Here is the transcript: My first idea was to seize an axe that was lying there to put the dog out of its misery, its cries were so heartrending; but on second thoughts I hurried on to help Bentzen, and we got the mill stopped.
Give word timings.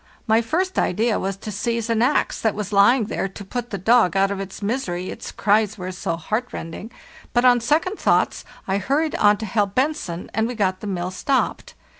My 0.25 0.41
first 0.41 0.79
idea 0.79 1.19
was 1.19 1.37
to 1.37 1.51
seize 1.51 1.87
an 1.87 2.01
axe 2.01 2.41
that 2.41 2.55
was 2.55 2.73
lying 2.73 3.03
there 3.03 3.27
to 3.27 3.45
put 3.45 3.69
the 3.69 3.77
dog 3.77 4.17
out 4.17 4.31
of 4.31 4.39
its 4.39 4.63
misery, 4.63 5.11
its 5.11 5.31
cries 5.31 5.77
were 5.77 5.91
so 5.91 6.15
heartrending; 6.17 6.89
but 7.33 7.45
on 7.45 7.59
second 7.59 7.99
thoughts 7.99 8.43
I 8.67 8.79
hurried 8.79 9.13
on 9.13 9.37
to 9.37 9.45
help 9.45 9.75
Bentzen, 9.75 10.31
and 10.33 10.47
we 10.47 10.55
got 10.55 10.79
the 10.79 10.87
mill 10.87 11.11
stopped. 11.11 11.75